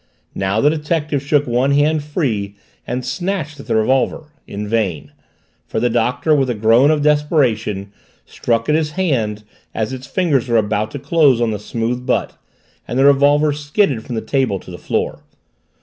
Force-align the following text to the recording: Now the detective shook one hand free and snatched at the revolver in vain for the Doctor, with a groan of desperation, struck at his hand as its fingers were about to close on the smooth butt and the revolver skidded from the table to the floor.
Now 0.33 0.59
the 0.61 0.71
detective 0.71 1.21
shook 1.21 1.45
one 1.45 1.69
hand 1.73 2.03
free 2.03 2.55
and 2.87 3.05
snatched 3.05 3.59
at 3.59 3.67
the 3.67 3.75
revolver 3.75 4.31
in 4.47 4.67
vain 4.67 5.11
for 5.67 5.79
the 5.79 5.91
Doctor, 5.91 6.33
with 6.33 6.49
a 6.49 6.55
groan 6.55 6.89
of 6.89 7.03
desperation, 7.03 7.93
struck 8.25 8.67
at 8.67 8.73
his 8.73 8.93
hand 8.93 9.43
as 9.75 9.93
its 9.93 10.07
fingers 10.07 10.47
were 10.47 10.57
about 10.57 10.89
to 10.89 10.97
close 10.97 11.39
on 11.39 11.51
the 11.51 11.59
smooth 11.59 12.03
butt 12.03 12.33
and 12.87 12.97
the 12.97 13.05
revolver 13.05 13.53
skidded 13.53 14.03
from 14.03 14.15
the 14.15 14.21
table 14.21 14.57
to 14.61 14.71
the 14.71 14.79
floor. 14.79 15.21